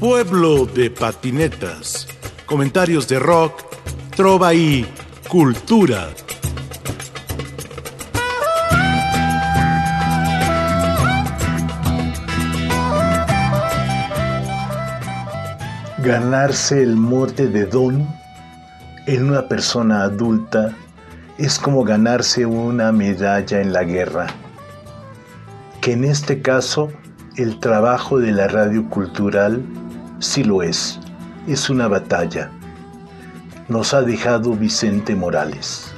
[0.00, 2.06] Pueblo de patinetas.
[2.44, 3.62] Comentarios de rock,
[4.14, 4.86] trova y
[5.26, 6.08] cultura.
[16.04, 18.06] Ganarse el mote de don
[19.06, 20.76] en una persona adulta
[21.38, 24.26] es como ganarse una medalla en la guerra,
[25.80, 26.90] que en este caso
[27.36, 29.64] el trabajo de la radio cultural
[30.18, 30.98] sí lo es,
[31.46, 32.50] es una batalla.
[33.68, 35.95] Nos ha dejado Vicente Morales.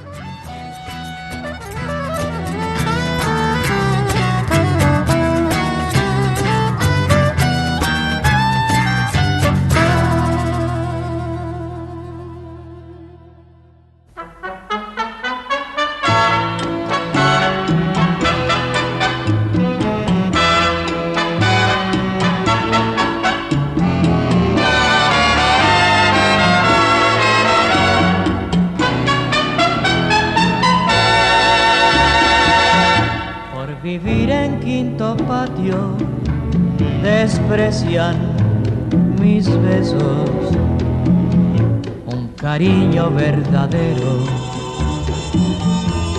[42.58, 44.26] Verdadero,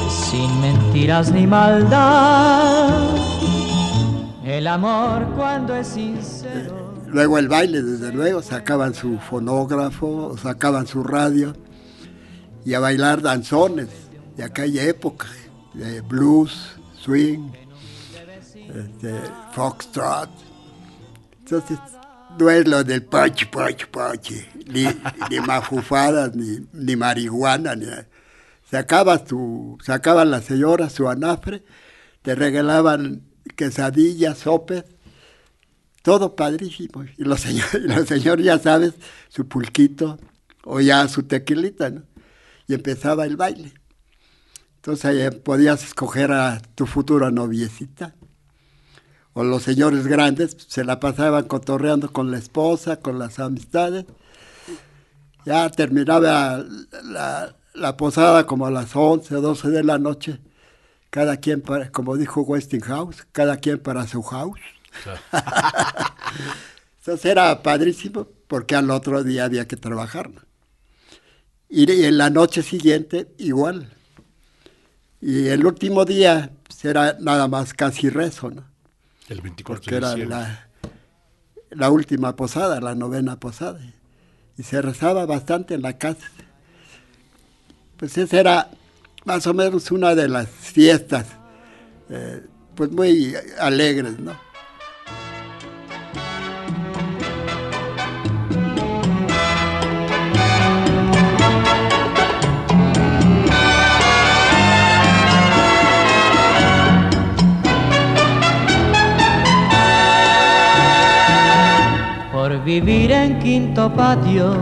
[0.09, 3.09] sin mentiras ni maldad.
[4.45, 6.93] El amor cuando es sincero.
[7.07, 11.53] Luego el baile, desde luego, sacaban su fonógrafo, sacaban su radio
[12.63, 13.89] y a bailar danzones
[14.37, 15.27] de aquella época,
[15.73, 17.49] de blues, swing,
[18.73, 19.13] este,
[19.51, 20.29] foxtrot.
[21.39, 21.79] Entonces,
[22.37, 24.85] no es lo del pachi, pachi, pachi, ni,
[25.29, 27.85] ni mafufadas, ni, ni marihuana, ni
[28.69, 31.63] Sacaban, tu, sacaban las señoras su anafre,
[32.21, 33.23] te regalaban
[33.55, 34.83] quesadillas, sopes,
[36.03, 37.03] todo padrísimo.
[37.17, 38.93] Y los señores, los señores ya sabes,
[39.29, 40.19] su pulquito
[40.63, 42.03] o ya su tequilita, ¿no?
[42.67, 43.73] Y empezaba el baile.
[44.75, 48.13] Entonces podías escoger a tu futura noviecita
[49.39, 54.03] o los señores grandes se la pasaban cotorreando con la esposa, con las amistades.
[55.45, 56.61] Ya terminaba
[57.73, 60.41] la, posada como a las 11 o 12 de la noche,
[61.09, 64.59] cada quien, para, como dijo Westinghouse, cada quien para su house.
[66.99, 70.31] Entonces era padrísimo porque al otro día había que trabajar.
[71.69, 73.89] Y en la noche siguiente igual.
[75.21, 78.68] Y el último día será pues, nada más casi rezo, ¿no?
[79.29, 80.67] El 24 porque era la,
[81.69, 83.79] la, última posada, la novena posada.
[84.57, 86.27] Y se rezaba bastante en la casa.
[87.97, 88.71] Pues esa era
[89.25, 91.27] más o menos una de las fiestas,
[92.09, 92.43] eh,
[92.75, 94.48] pues muy alegres, ¿no?
[112.69, 114.55] Vivir en quinto patio,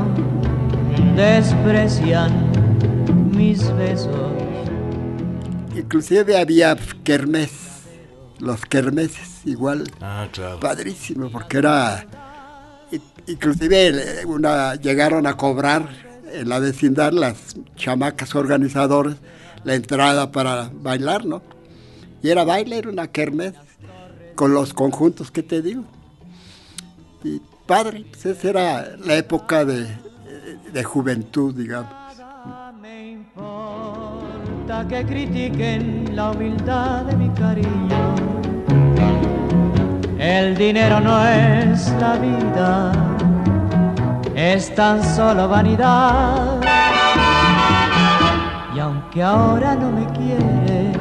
[1.17, 2.31] desprecian
[3.35, 4.31] mis besos.
[5.75, 7.51] Inclusive había kermes,
[8.39, 9.91] los kermeses, igual.
[9.99, 10.57] Ah, claro.
[10.61, 12.05] Padrísimo, porque era...
[13.27, 15.89] Inclusive una, llegaron a cobrar
[16.31, 19.17] en la vecindad las chamacas organizadoras
[19.65, 21.41] la entrada para bailar, ¿no?
[22.23, 23.53] Y era baile, era una kermes
[24.35, 25.83] con los conjuntos que te digo.
[27.25, 29.85] Y padre, pues esa era la época de,
[30.71, 31.91] de juventud, digamos.
[32.81, 38.15] Me importa que critiquen la humildad de mi cariño.
[40.17, 42.91] El dinero no es la vida,
[44.33, 46.61] es tan solo vanidad.
[48.73, 50.91] Y aunque ahora no me quiere,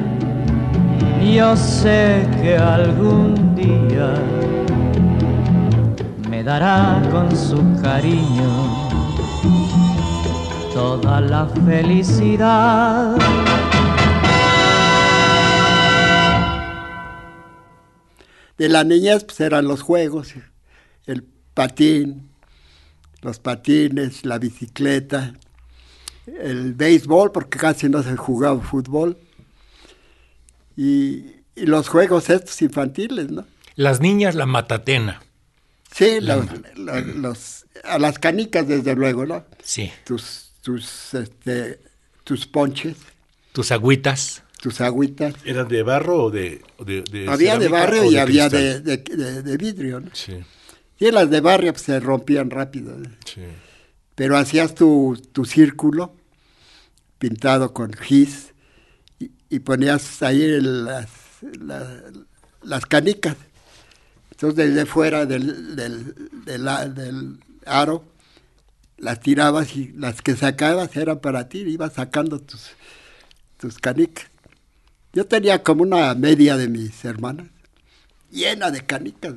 [1.33, 4.13] yo sé que algún día
[6.47, 8.89] dará con su cariño
[10.73, 13.17] toda la felicidad.
[18.57, 20.35] De la niñez pues eran los juegos,
[21.05, 22.29] el patín,
[23.21, 25.33] los patines, la bicicleta,
[26.27, 29.17] el béisbol, porque casi no se jugaba fútbol,
[30.77, 31.25] y,
[31.57, 33.43] y los juegos estos infantiles, ¿no?
[33.75, 35.26] Las niñas, la matatena.
[35.95, 39.45] Sí, los, a las canicas, desde luego, ¿no?
[39.63, 39.91] Sí.
[40.05, 41.79] Tus, tus, este,
[42.23, 42.95] tus ponches.
[43.51, 44.43] Tus agüitas.
[44.61, 45.33] Tus agüitas.
[45.45, 46.61] ¿Eran de barro o de,
[47.27, 50.09] Había de barro y había de, de, vidrio, ¿no?
[50.13, 50.43] Sí.
[50.99, 52.95] Sí, las de barrio pues, se rompían rápido.
[53.25, 53.41] Sí.
[54.15, 56.15] Pero hacías tu, tu círculo
[57.19, 58.53] pintado con gis
[59.19, 61.09] y, y ponías ahí el- las,
[61.59, 62.01] la-
[62.63, 63.35] las canicas.
[64.37, 68.03] Entonces desde fuera del, del, del a- del aro
[68.97, 72.69] las tirabas y las que sacabas eran para ti, ibas sacando tus,
[73.57, 74.27] tus canicas.
[75.13, 77.47] Yo tenía como una media de mis hermanas,
[78.31, 79.33] llena de canicas,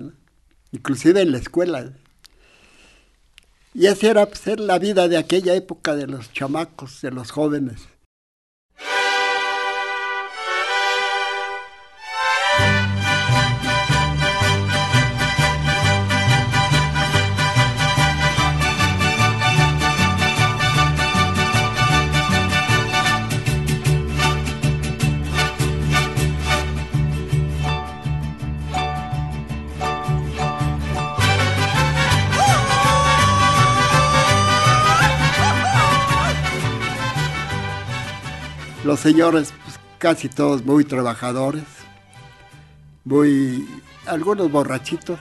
[0.73, 1.93] inclusive en la escuela.
[3.73, 7.89] Y esa era pues, la vida de aquella época de los chamacos, de los jóvenes.
[38.91, 41.63] Los señores, pues, casi todos muy trabajadores,
[43.05, 43.65] muy
[44.05, 45.17] algunos borrachitos,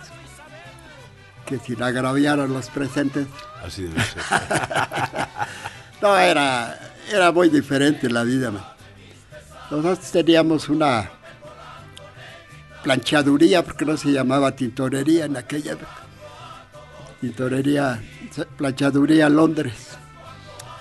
[1.45, 3.27] que sin agraviar a los presentes.
[3.63, 4.23] Así debe ser.
[6.01, 6.79] No, era,
[7.11, 8.49] era muy diferente la vida.
[8.49, 8.63] man.
[9.69, 11.11] Nosotros teníamos una
[12.81, 15.97] planchaduría, porque no se llamaba tintorería en aquella época.
[17.21, 18.01] Tintorería,
[18.57, 19.89] planchaduría Londres.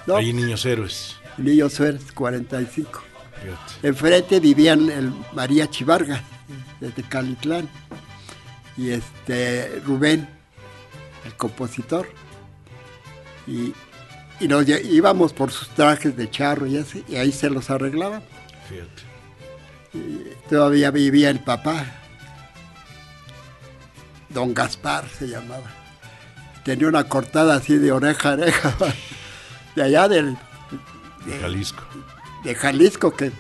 [0.06, 0.16] ¿no?
[0.16, 1.18] Ahí niños héroes.
[1.38, 3.02] Niños Suárez, 45.
[3.42, 3.88] Fíjate.
[3.88, 6.22] Enfrente vivían el María Chivarga,
[6.80, 7.68] desde Calitlán,
[8.76, 10.28] y este Rubén,
[11.24, 12.08] el compositor.
[13.46, 13.72] Y,
[14.40, 18.22] y nos íbamos por sus trajes de charro y así, y ahí se los arreglaban.
[18.68, 19.08] Fíjate.
[20.50, 21.86] Todavía vivía el papá,
[24.28, 25.70] don Gaspar se llamaba.
[26.64, 28.74] Tenía una cortada así de oreja a oreja,
[29.74, 30.36] de allá del,
[31.32, 31.82] De Jalisco.
[32.44, 33.32] de Jalisco que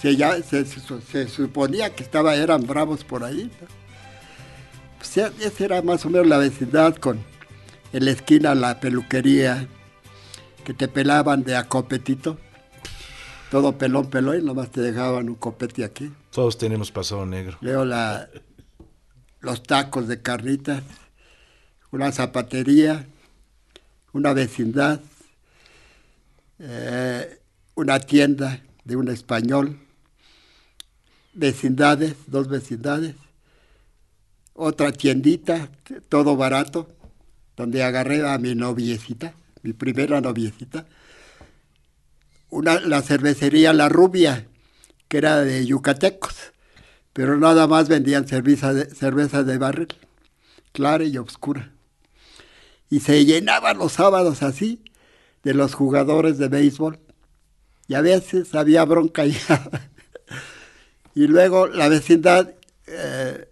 [0.00, 3.44] se, ya- se, se- se suponía que estaba, eran bravos por ahí.
[3.60, 3.66] ¿no?
[4.98, 7.18] Pues esa era más o menos la vecindad con
[7.92, 9.66] en la esquina la peluquería
[10.64, 12.38] que te pelaban de a copetito.
[13.50, 16.10] Todo pelón, pelón, y nomás te dejaban un copete aquí.
[16.30, 17.58] Todos tenemos pasado negro.
[17.60, 18.28] Luego la,
[19.40, 20.82] los tacos de carnitas,
[21.90, 23.04] una zapatería,
[24.14, 25.00] una vecindad,
[26.62, 27.40] eh,
[27.74, 29.78] una tienda de un español,
[31.34, 33.16] vecindades, dos vecindades,
[34.54, 35.68] otra tiendita,
[36.08, 36.88] todo barato,
[37.56, 40.86] donde agarré a mi noviecita, mi primera noviecita,
[42.48, 44.46] una, la cervecería La Rubia,
[45.08, 46.52] que era de yucatecos
[47.12, 49.88] pero nada más vendían cerveza de, cerveza de barril,
[50.72, 51.70] clara y oscura.
[52.90, 54.82] Y se llenaban los sábados así
[55.42, 56.98] de los jugadores de béisbol.
[57.88, 59.24] Y a veces había bronca
[61.14, 62.54] y luego la vecindad,
[62.86, 63.48] eh,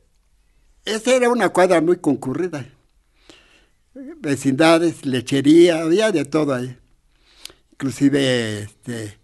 [0.84, 2.66] esa era una cuadra muy concurrida.
[3.94, 6.76] Vecindades, lechería, había de todo ahí.
[7.72, 9.18] Inclusive este,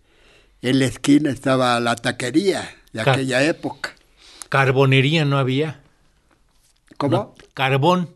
[0.62, 3.94] en la esquina estaba la taquería de aquella época.
[4.48, 5.80] Carbonería no había.
[6.96, 7.17] ¿Cómo?
[7.17, 8.10] No, Carbón.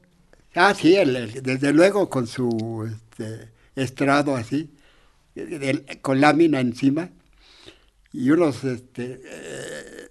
[0.54, 3.48] Ah, sí, el- el- desde luego con su este,
[3.80, 4.70] estrado así,
[6.02, 7.10] con lámina encima
[8.12, 10.08] y unos, este, eh,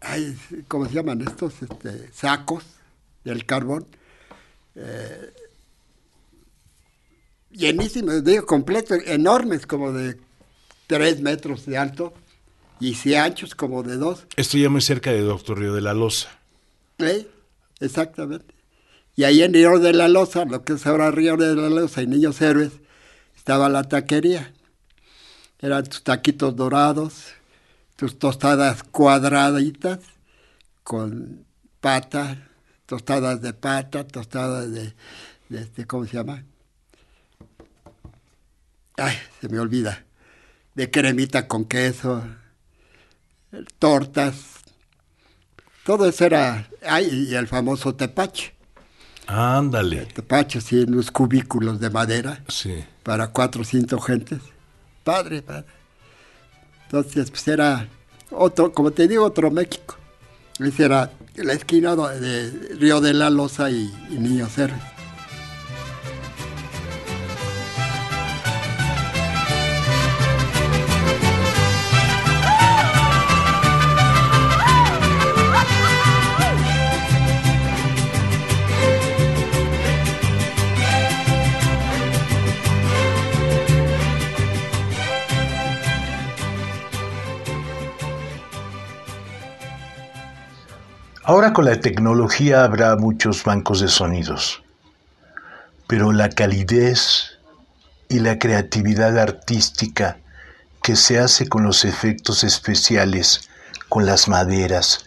[0.00, 0.36] ay,
[0.68, 1.62] ¿cómo se llaman estos?
[1.62, 2.64] Este, sacos
[3.24, 3.86] del carbón.
[4.74, 5.32] eh,
[7.50, 10.18] llenísimos, digo, completos, enormes, como de
[10.86, 12.14] tres metros de alto
[12.80, 14.26] y si anchos como de dos.
[14.36, 16.28] Esto ya muy cerca de Doctor Río de la Loza.
[16.98, 17.26] ¿Eh?
[17.80, 18.54] Exactamente.
[19.18, 22.02] Y ahí en Río de la Loza, lo que es ahora Río de la Loza
[22.02, 22.74] y Niños Héroes,
[23.36, 24.54] estaba la taquería.
[25.58, 27.32] Eran tus taquitos dorados,
[27.96, 29.98] tus tostadas cuadraditas
[30.84, 31.44] con
[31.80, 32.48] pata,
[32.86, 34.94] tostadas de pata, tostadas de,
[35.48, 36.44] de este, ¿cómo se llama?
[38.98, 40.04] Ay, se me olvida.
[40.76, 42.22] De cremita con queso,
[43.80, 44.60] tortas,
[45.84, 48.57] todo eso era, ay, y el famoso tepache.
[49.28, 50.06] Ándale.
[50.06, 52.82] Tepache, sí, en los cubículos de madera Sí.
[53.02, 54.40] para cuatro o cinco gentes.
[55.04, 55.66] Padre, padre.
[56.84, 57.86] Entonces, pues era
[58.30, 59.96] otro, como te digo, otro México.
[60.58, 64.80] Esa era la esquina de Río de la Loza y, y Niños Héroes.
[91.28, 94.62] Ahora con la tecnología habrá muchos bancos de sonidos,
[95.86, 97.38] pero la calidez
[98.08, 100.16] y la creatividad artística
[100.82, 103.50] que se hace con los efectos especiales,
[103.90, 105.04] con las maderas,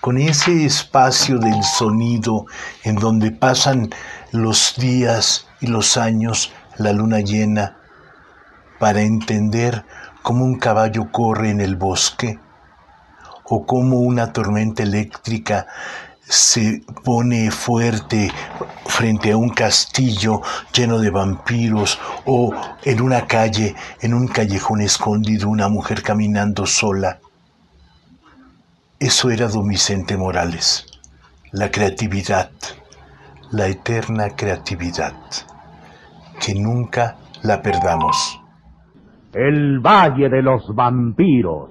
[0.00, 2.46] con ese espacio del sonido
[2.82, 3.90] en donde pasan
[4.32, 7.76] los días y los años, la luna llena,
[8.78, 9.84] para entender
[10.22, 12.40] cómo un caballo corre en el bosque
[13.50, 15.66] o cómo una tormenta eléctrica
[16.20, 18.30] se pone fuerte
[18.84, 20.42] frente a un castillo
[20.74, 22.52] lleno de vampiros o
[22.84, 27.18] en una calle, en un callejón escondido, una mujer caminando sola.
[28.98, 30.84] Eso era don Vicente Morales,
[31.52, 32.50] la creatividad,
[33.52, 35.14] la eterna creatividad,
[36.40, 38.40] que nunca la perdamos.
[39.32, 41.70] El Valle de los Vampiros.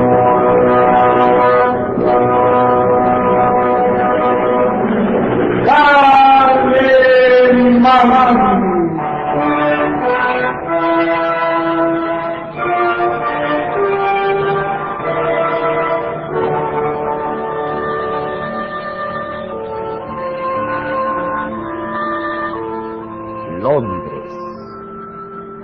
[23.59, 24.33] Londres,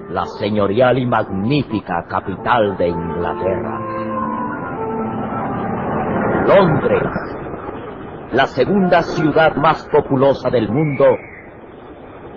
[0.09, 3.79] la señorial y magnífica capital de Inglaterra.
[6.45, 7.09] Londres,
[8.33, 11.05] la segunda ciudad más populosa del mundo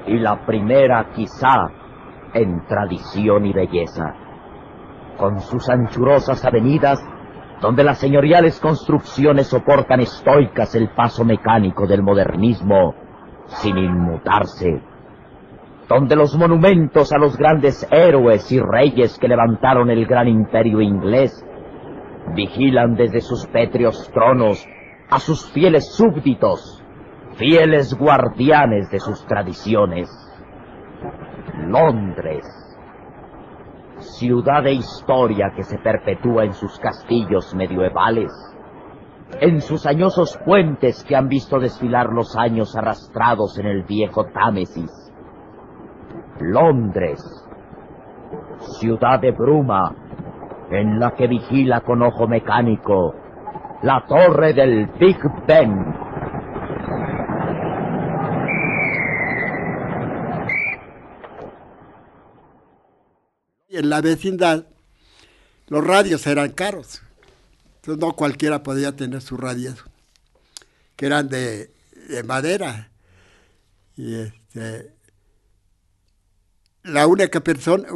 [0.07, 1.69] y la primera quizá
[2.35, 4.14] en tradición y belleza,
[5.16, 7.02] con sus anchurosas avenidas
[7.61, 12.95] donde las señoriales construcciones soportan estoicas el paso mecánico del modernismo
[13.47, 14.80] sin inmutarse,
[15.88, 21.45] donde los monumentos a los grandes héroes y reyes que levantaron el gran imperio inglés
[22.35, 24.66] vigilan desde sus pétreos tronos
[25.11, 26.79] a sus fieles súbditos,
[27.37, 30.08] fieles guardianes de sus tradiciones.
[31.66, 32.44] Londres,
[33.99, 38.32] ciudad de historia que se perpetúa en sus castillos medievales,
[39.40, 44.90] en sus añosos puentes que han visto desfilar los años arrastrados en el viejo Támesis.
[46.40, 47.20] Londres,
[48.80, 49.94] ciudad de bruma,
[50.70, 53.14] en la que vigila con ojo mecánico
[53.82, 56.00] la torre del Big Ben.
[63.70, 64.66] En la vecindad
[65.68, 67.00] los radios eran caros.
[67.76, 69.74] Entonces no cualquiera podía tener su radio,
[70.96, 71.72] que eran de,
[72.08, 72.90] de madera.
[73.96, 74.92] Y este,
[76.82, 77.88] la única persona,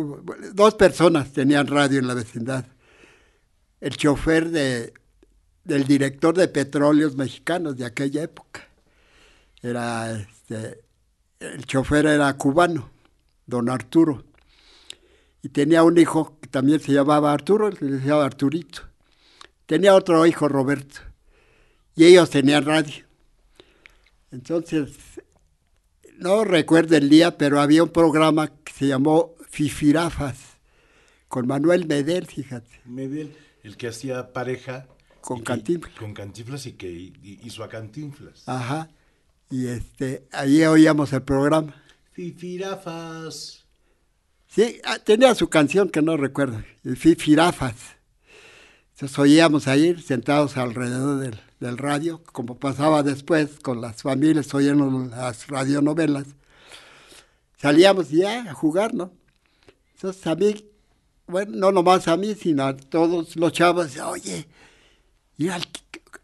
[0.53, 2.65] dos personas tenían radio en la vecindad.
[3.81, 4.95] El chofer de,
[5.65, 8.69] del director de petróleos mexicanos de aquella época.
[9.61, 10.85] Era este,
[11.41, 12.91] el chofer era cubano,
[13.47, 14.25] don Arturo.
[15.45, 18.81] Y tenía un hijo que también se llamaba Arturo, se llamaba Arturito.
[19.67, 21.01] Tenía otro hijo, Roberto.
[21.95, 23.05] Y ellos tenían radio.
[24.31, 24.91] Entonces,
[26.17, 30.39] no recuerdo el día, pero había un programa que se llamó Fifirafas,
[31.29, 32.81] con Manuel Medel, fíjate.
[32.87, 34.87] Medel, el que hacía pareja
[35.21, 35.95] con que- Cantinflas.
[35.99, 38.49] Con Cantinflas y que hi- hizo a Cantinflas.
[38.49, 38.89] Ajá.
[39.51, 41.75] Y este, ahí oíamos el programa.
[42.13, 43.64] Fifirafas.
[44.55, 47.75] Sí, ah, tenía su canción que no recuerdo, el Fifirafas.
[48.93, 51.19] Entonces oíamos ahí sentados alrededor
[51.59, 56.27] del, radio, como pasaba después con las familias oyendo las radionovelas.
[57.57, 59.13] Salíamos ya a jugar, ¿no?
[59.95, 60.55] Entonces a mí,
[61.27, 64.47] bueno, no nomás a mí, sino a todos los chavos, oye,
[65.51, 65.67] al-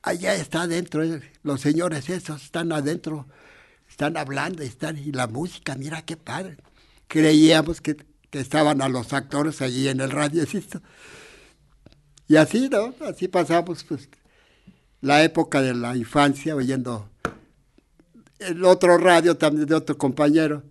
[0.03, 3.27] allá está adentro, eh, los señores esos están adentro,
[3.89, 6.59] están hablando, están, y la música, mira qué padre.
[7.09, 7.97] Creíamos que,
[8.31, 10.81] que estaban a los actores allí en el radiecito.
[12.29, 12.95] Y así, ¿no?
[13.07, 14.09] Así pasamos pues,
[15.01, 17.09] la época de la infancia oyendo
[18.39, 20.63] el otro radio también de otro compañero,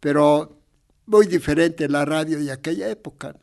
[0.00, 0.58] pero
[1.06, 3.34] muy diferente la radio de aquella época.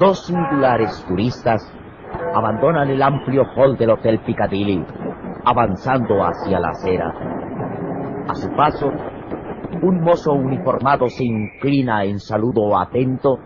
[0.00, 1.62] Dos singulares turistas
[2.34, 4.84] abandonan el amplio hall del Hotel Piccadilly,
[5.44, 7.33] avanzando hacia la acera.
[8.28, 8.90] A su paso,
[9.82, 13.38] un mozo uniformado se inclina en saludo atento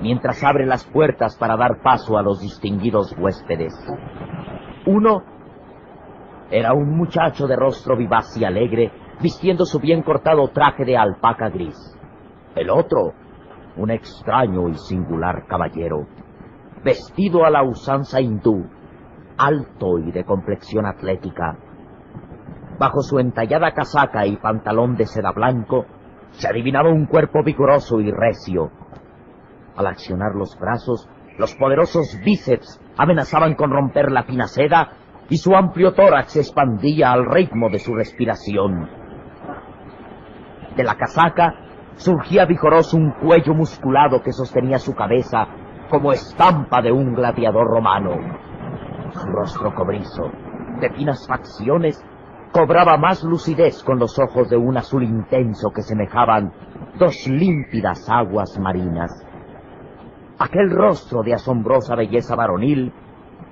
[0.00, 3.72] mientras abre las puertas para dar paso a los distinguidos huéspedes.
[4.86, 5.22] Uno
[6.50, 8.90] era un muchacho de rostro vivaz y alegre,
[9.22, 11.76] vistiendo su bien cortado traje de alpaca gris.
[12.54, 13.12] El otro,
[13.76, 16.06] un extraño y singular caballero,
[16.84, 18.66] vestido a la usanza hindú,
[19.38, 21.56] alto y de complexión atlética.
[22.78, 25.86] Bajo su entallada casaca y pantalón de seda blanco,
[26.30, 28.70] se adivinaba un cuerpo vigoroso y recio.
[29.76, 34.92] Al accionar los brazos, los poderosos bíceps amenazaban con romper la fina seda
[35.28, 38.88] y su amplio tórax se expandía al ritmo de su respiración.
[40.76, 41.54] De la casaca
[41.96, 45.46] surgía vigoroso un cuello musculado que sostenía su cabeza
[45.88, 48.10] como estampa de un gladiador romano.
[49.12, 50.30] Su rostro cobrizo,
[50.80, 52.04] de finas facciones,
[52.54, 56.52] cobraba más lucidez con los ojos de un azul intenso que semejaban
[57.00, 59.10] dos límpidas aguas marinas.
[60.38, 62.92] Aquel rostro de asombrosa belleza varonil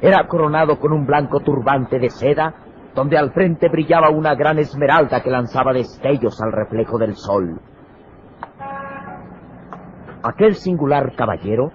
[0.00, 2.54] era coronado con un blanco turbante de seda,
[2.94, 7.60] donde al frente brillaba una gran esmeralda que lanzaba destellos al reflejo del sol.
[10.22, 11.72] Aquel singular caballero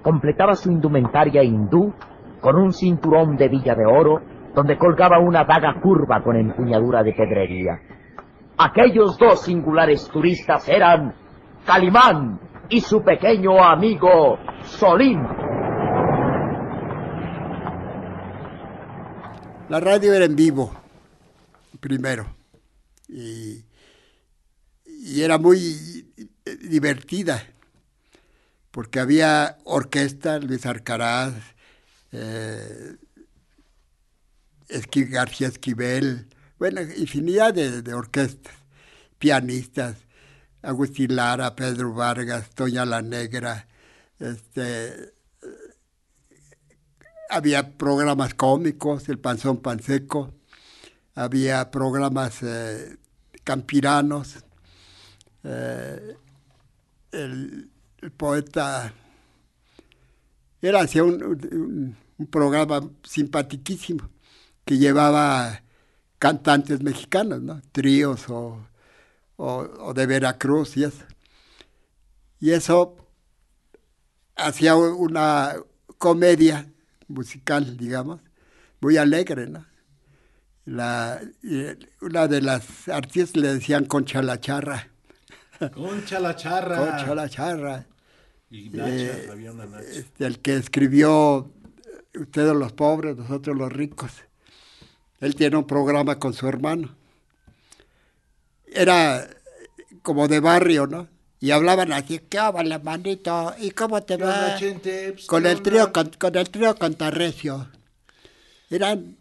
[0.00, 1.92] completaba su indumentaria hindú
[2.40, 7.12] con un cinturón de villa de oro donde colgaba una daga curva con empuñadura de
[7.12, 7.80] pedrería.
[8.58, 11.14] Aquellos dos singulares turistas eran
[11.64, 15.22] Calimán y su pequeño amigo Solín.
[19.68, 20.72] La radio era en vivo,
[21.78, 22.26] primero,
[23.08, 23.64] y,
[24.84, 26.04] y era muy
[26.68, 27.40] divertida,
[28.72, 31.34] porque había orquesta, Luis Arcaraz,
[32.12, 32.96] eh,
[34.70, 36.28] Esqui- García Esquivel,
[36.58, 38.54] bueno, infinidad de, de orquestas,
[39.18, 39.96] pianistas,
[40.62, 43.66] Agustín Lara, Pedro Vargas, Toña la Negra,
[44.18, 45.14] este,
[47.30, 50.34] había programas cómicos, el Panzón Panseco,
[51.14, 52.96] había programas eh,
[53.44, 54.36] campiranos,
[55.44, 56.16] eh,
[57.12, 57.70] el,
[58.16, 58.92] poeta
[60.62, 64.08] era hacía un- un programa simpaticísimo
[64.70, 65.64] que llevaba
[66.20, 67.60] cantantes mexicanos, ¿no?
[67.72, 68.68] Tríos o,
[69.36, 69.48] o,
[69.80, 71.04] o de Veracruz y eso.
[72.38, 72.96] Y eso
[74.36, 75.56] hacía una
[75.98, 76.72] comedia
[77.08, 78.20] musical, digamos,
[78.80, 79.66] muy alegre, ¿no?
[80.66, 81.20] La,
[82.00, 84.88] una de las artistas le decían Concha la Charra.
[85.74, 86.78] Concha la charra.
[86.78, 87.86] Concha la Charra.
[88.50, 89.90] Y Nacha, Eh, había una Nacha.
[89.90, 91.52] Este, el que escribió
[92.14, 94.12] Ustedes los pobres, nosotros los ricos.
[95.20, 96.96] Él tiene un programa con su hermano.
[98.66, 99.28] Era
[100.02, 101.08] como de barrio, ¿no?
[101.40, 103.54] Y hablaban así, ¿qué la manito?
[103.58, 104.58] ¿Y cómo te ¿Qué va?
[105.14, 107.68] Pues, Con ¿qué el trío, con, con el trío Cantarrecio.
[108.70, 109.16] Eran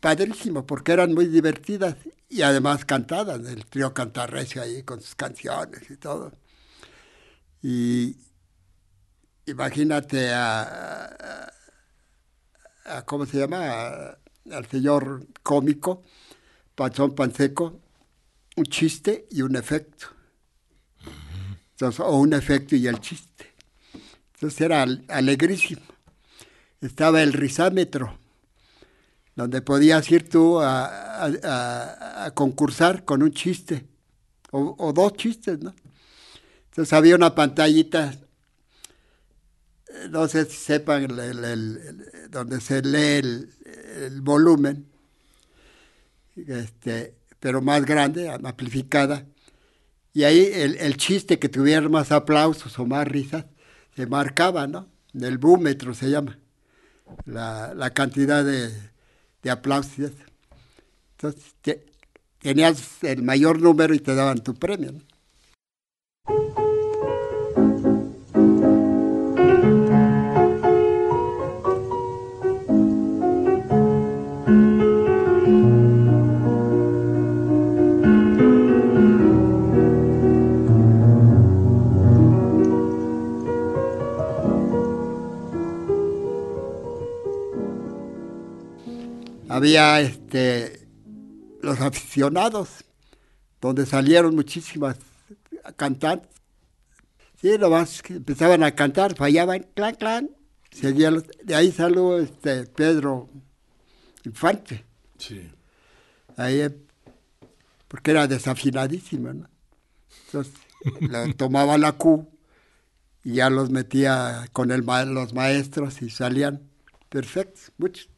[0.00, 1.96] padrísimos porque eran muy divertidas
[2.28, 6.32] y además cantadas, el trío Cantarrecio ahí con sus canciones y todo.
[7.62, 8.16] Y
[9.46, 11.52] imagínate a, a-
[12.84, 13.58] a- ¿cómo se llama?
[13.60, 14.18] A-
[14.50, 16.02] al señor cómico,
[16.74, 17.80] Panzón Panseco,
[18.56, 20.08] un chiste y un efecto.
[21.72, 23.46] Entonces, o un efecto y el chiste.
[24.34, 25.82] Entonces era al- alegrísimo.
[26.80, 28.18] Estaba el risámetro,
[29.36, 33.86] donde podías ir tú a, concursar con un chiste,
[34.50, 35.74] o, dos chistes, ¿no?
[36.70, 38.14] Entonces había una pantallita,
[39.88, 43.50] eh, no sé si sepan, el- donde se lee el,
[44.06, 44.86] el volumen,
[46.36, 49.26] este, pero más grande, amplificada,
[50.14, 53.46] y ahí el, el chiste que tuviera más aplausos o más risas
[53.96, 54.88] se marcaba, ¿no?
[55.14, 56.38] En el búmetro se llama,
[57.26, 58.70] la, la cantidad de,
[59.42, 60.12] de aplausos.
[61.12, 61.86] Entonces te-
[62.40, 64.92] tenías el mayor número y te daban tu premio.
[64.92, 65.00] ¿no?
[89.60, 90.88] Había este
[91.62, 92.68] los aficionados,
[93.60, 94.96] donde salieron muchísimas
[95.76, 96.30] cantantes.
[97.40, 100.30] Sí, nomás empezaban a cantar, fallaban, clan, clan,
[100.70, 103.28] seguía los- de ahí salió este Pedro
[104.24, 104.84] Infante,
[105.18, 105.50] Sí.
[106.36, 106.76] ahí, eh,
[107.88, 109.48] porque era desafinadísimo, ¿no?
[110.26, 110.52] Entonces,
[111.00, 112.26] le tomaba la Q
[113.24, 116.60] y ya los metía con el ma- los maestros y salían
[117.08, 118.09] perfectos, muchos.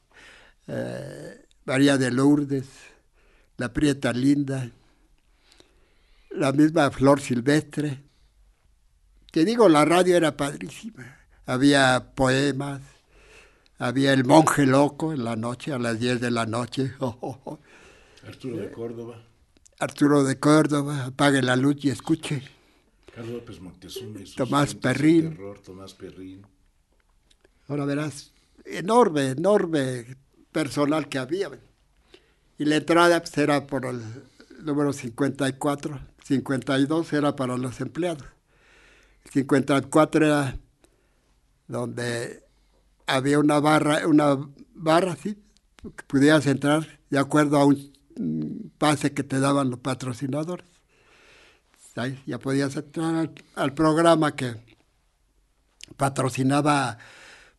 [0.74, 2.66] Eh, María de Lourdes,
[3.58, 4.70] la Prieta Linda,
[6.30, 8.02] la misma Flor Silvestre.
[9.30, 11.18] Te digo, la radio era padrísima.
[11.44, 12.80] Había poemas,
[13.78, 16.94] había El Monje Loco en la noche, a las 10 de la noche.
[18.26, 19.22] Arturo de Córdoba,
[19.78, 22.42] Arturo de Córdoba, apague la luz y escuche.
[23.14, 25.30] Carlos López Moctezuma y sus Tomás Perrín.
[25.32, 26.46] terror, Tomás Perrín.
[27.68, 28.32] Ahora verás,
[28.64, 30.16] enorme, enorme
[30.52, 31.50] personal que había.
[32.58, 34.02] Y la entrada pues, era por el
[34.60, 38.26] número 54, 52 era para los empleados.
[39.32, 40.58] 54 era
[41.66, 42.44] donde
[43.06, 44.38] había una barra, una
[44.74, 45.42] barra, sí,
[45.82, 47.92] que pudieras entrar de acuerdo a un
[48.78, 50.66] pase que te daban los patrocinadores.
[52.26, 54.56] Ya podías entrar al, al programa que
[55.96, 56.98] patrocinaba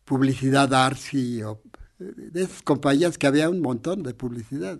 [0.04, 1.60] publicidad Arsi o
[1.98, 4.78] de esas compañías que había un montón de publicidad.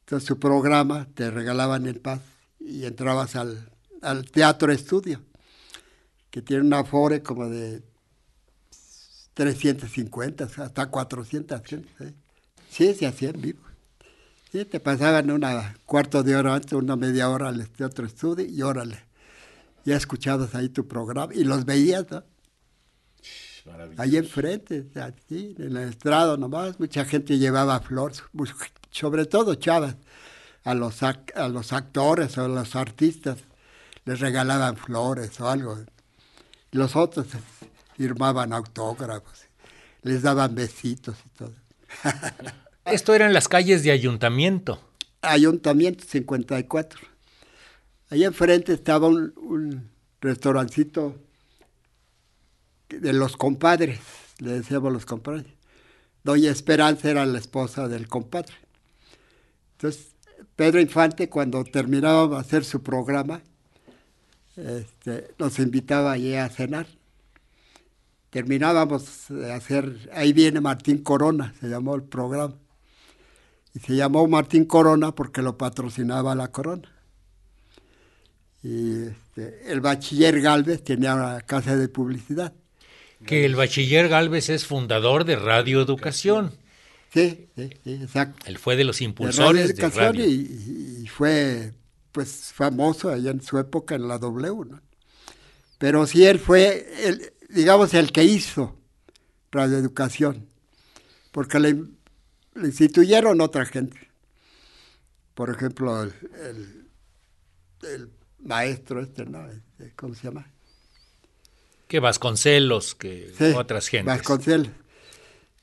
[0.00, 2.20] Entonces su programa te regalaban el paz
[2.58, 3.70] y entrabas al,
[4.02, 5.22] al teatro estudio,
[6.30, 7.82] que tiene una afore como de
[9.34, 12.00] 350 hasta 400 gentes.
[12.00, 12.14] ¿eh?
[12.68, 13.60] Sí, se hacía en vivo.
[14.52, 18.62] Sí, te pasaban una cuarto de hora antes, una media hora al teatro estudio y
[18.62, 19.04] órale.
[19.84, 22.24] Ya escuchabas ahí tu programa y los veías, ¿no?
[23.66, 24.02] Maravilloso.
[24.02, 28.46] Ahí enfrente, así, en el estrado nomás, mucha gente llevaba flores, mu-
[28.90, 29.96] sobre todo chavas,
[30.64, 33.38] a los, ac- a los actores o a los artistas
[34.04, 35.78] les regalaban flores o algo.
[36.72, 37.26] Los otros
[37.96, 39.40] firmaban autógrafos,
[40.02, 41.52] les daban besitos y todo.
[42.84, 44.80] Esto era en las calles de ayuntamiento.
[45.22, 47.00] Ayuntamiento 54.
[48.10, 51.14] Ahí enfrente estaba un, un restaurancito
[52.90, 54.00] de los compadres,
[54.38, 55.46] le decíamos los compadres.
[56.24, 58.54] Doña Esperanza era la esposa del compadre.
[59.72, 60.08] Entonces,
[60.56, 63.42] Pedro Infante, cuando terminábamos de hacer su programa,
[64.56, 66.86] este, nos invitaba allí a cenar.
[68.28, 72.54] Terminábamos de hacer, ahí viene Martín Corona, se llamó el programa.
[73.74, 76.88] Y se llamó Martín Corona porque lo patrocinaba la Corona.
[78.62, 82.52] Y este, el bachiller Galvez tenía una casa de publicidad.
[83.26, 86.52] Que el bachiller Galvez es fundador de Radio Educación.
[87.12, 88.46] Sí, sí, sí, exacto.
[88.46, 90.24] Él fue de los impulsores de Educación radio.
[90.26, 91.72] Y, y fue
[92.12, 94.80] pues famoso allá en su época en la W, ¿no?
[95.78, 98.76] Pero sí él fue, el, digamos, el que hizo
[99.52, 100.46] Radio Educación,
[101.32, 101.72] porque le,
[102.54, 103.98] le instituyeron otra gente.
[105.34, 106.12] Por ejemplo, el,
[106.44, 106.80] el-
[107.82, 109.48] el maestro este, ¿no?
[109.48, 110.50] Este, ¿Cómo se llama?
[111.90, 114.06] Que Vasconcelos, que Sí, otras gentes.
[114.06, 114.68] Vasconcelos,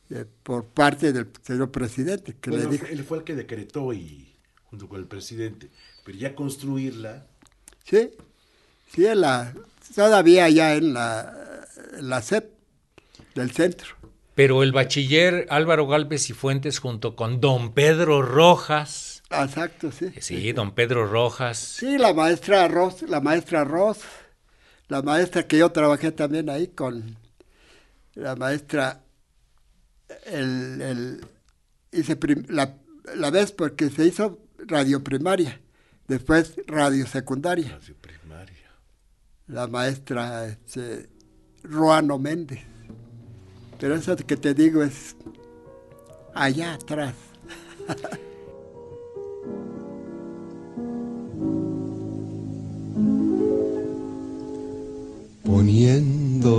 [0.10, 3.94] eh, por parte del señor presidente, que Bueno, le dijo, él fue el que decretó
[3.94, 4.36] y
[4.70, 5.70] junto con el presidente,
[6.04, 7.26] pero ya construirla,
[7.86, 8.10] sí,
[8.94, 9.54] sí, en la,
[9.96, 11.66] todavía allá en la,
[11.98, 12.52] en la CEP
[13.34, 13.96] del centro.
[14.36, 19.24] Pero el bachiller Álvaro Galvez y Fuentes junto con don Pedro Rojas.
[19.30, 20.12] Exacto, sí.
[20.20, 21.58] Sí, don Pedro Rojas.
[21.58, 24.00] Sí, la maestra Ross, la maestra Ross,
[24.88, 27.18] la maestra que yo trabajé también ahí con
[28.16, 29.02] la maestra,
[30.26, 31.26] el, el-
[31.92, 32.76] hice prim- la,
[33.16, 35.60] la vez porque se hizo radio primaria,
[36.08, 38.72] después radio secundaria, radio primaria.
[39.48, 41.10] la maestra este,
[41.64, 42.60] Ruano Méndez.
[43.80, 45.16] Pero eso que te digo es
[46.34, 47.14] allá atrás.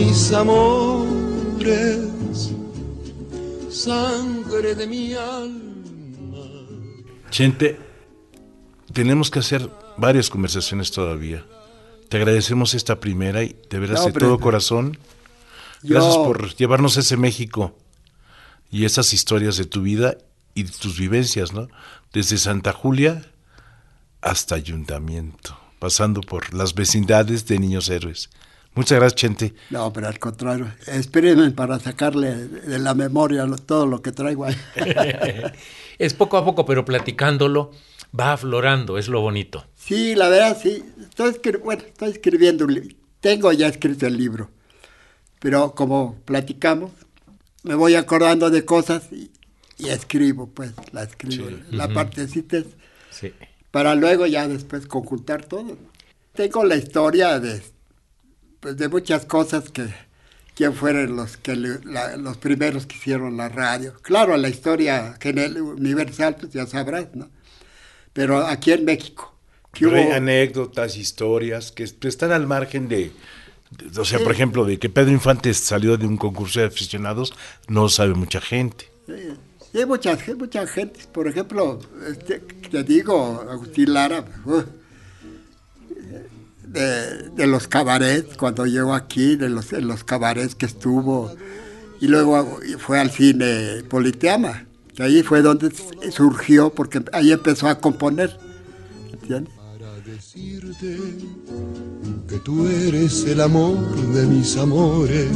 [0.00, 2.00] Mis amores,
[3.70, 5.60] sangre de mi alma.
[7.30, 7.78] Chente,
[8.92, 11.44] tenemos que hacer varias conversaciones todavía.
[12.08, 14.98] Te agradecemos esta primera y de veras No, de todo corazón.
[15.82, 17.76] Yo- Gracias por llevarnos ese México
[18.70, 20.16] y esas historias de tu vida
[20.54, 21.68] y de tus vivencias, ¿no?
[22.12, 23.22] Desde Santa Julia
[24.22, 28.28] hasta Ayuntamiento, pasando por las vecindades de Niños Héroes.
[28.74, 29.54] Muchas gracias, Chente.
[29.70, 30.70] No, pero al contrario.
[30.86, 34.56] Espérenme para sacarle de la memoria todo lo que traigo ahí.
[35.98, 37.72] Es poco a poco, pero platicándolo
[38.18, 39.66] va aflorando, es lo bonito.
[39.76, 40.82] Sí, la verdad, sí.
[41.02, 42.96] Estoy, escri- bueno, estoy escribiendo un libro.
[43.20, 44.50] Tengo ya escrito el libro.
[45.40, 46.90] Pero como platicamos,
[47.64, 49.30] me voy acordando de cosas y,
[49.76, 51.48] y escribo, pues, la escribo.
[51.70, 52.66] La partecita es
[53.10, 53.32] Sí.
[53.70, 55.76] para luego ya después conjuntar todo.
[56.32, 57.60] Tengo la historia de,
[58.60, 59.88] pues, de muchas cosas que
[60.54, 63.94] quién fueron los que le- la- los primeros que hicieron la radio.
[64.02, 67.28] Claro, la historia general, universal, pues ya sabrás, ¿no?
[68.12, 69.34] Pero aquí en México,
[69.72, 73.12] que Pero hay hubo, anécdotas, historias que est- están al margen de,
[73.70, 77.32] de- o sea, por ejemplo, de que Pedro Infante salió de un concurso de aficionados,
[77.68, 78.86] no sabe mucha gente.
[79.06, 84.62] Sí, hay mucha, mucha gente, por ejemplo, este, te digo, Agustín Lara, uh,
[86.72, 91.34] de, los cabarets, cuando llegó aquí, de los, en los cabarets que estuvo,
[92.00, 95.70] y luego fue al cine Politeama, que ahí fue donde
[96.10, 98.36] surgió, porque ahí empezó a componer,
[99.12, 99.54] ¿entiendes?
[100.06, 100.98] Decirte
[102.28, 103.78] que tú eres el amor
[104.12, 105.30] de mis amores.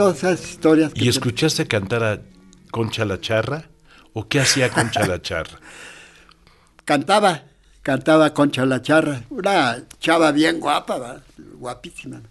[0.00, 2.20] Todas esas historias que ¿Y te- escuchaste cantar a
[2.70, 3.64] Concha la Charra?
[4.12, 5.58] ¿O qué hacía Concha la Charra?
[6.84, 7.42] cantaba,
[7.82, 11.20] cantaba Concha la Charra, una chava bien guapa,
[11.58, 12.16] guapísima.
[12.18, 12.28] ¿no?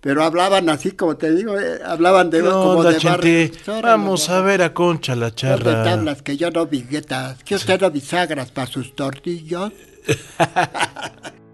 [0.00, 3.52] Pero hablaban así, como te digo, eh, hablaban de ¿Qué como onda, de?
[3.66, 5.82] Órale, Vamos a ver a Concha la Charra.
[5.84, 9.72] tablas, que yo no biguetas, que usted no bisagras para sus tortillas.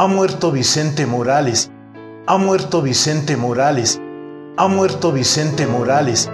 [0.00, 1.70] Ha muerto Vicente Morales.
[2.24, 4.00] Ha muerto Vicente Morales.
[4.56, 6.30] Ha muerto Vicente Morales.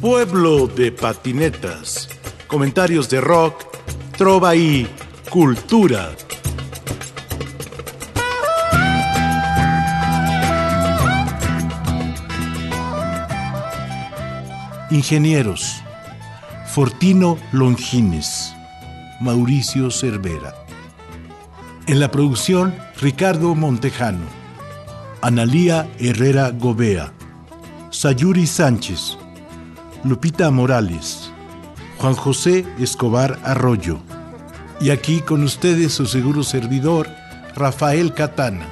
[0.00, 2.08] Pueblo de patinetas.
[2.46, 3.64] Comentarios de rock,
[4.16, 4.88] trova y
[5.30, 6.10] cultura.
[14.92, 15.82] Ingenieros.
[16.66, 18.54] Fortino Longines.
[19.20, 20.54] Mauricio Cervera.
[21.86, 24.26] En la producción, Ricardo Montejano.
[25.22, 27.10] Analía Herrera Gobea.
[27.88, 29.16] Sayuri Sánchez.
[30.04, 31.30] Lupita Morales,
[31.96, 33.98] Juan José Escobar Arroyo.
[34.78, 37.08] Y aquí con ustedes su seguro servidor,
[37.56, 38.66] Rafael Catana.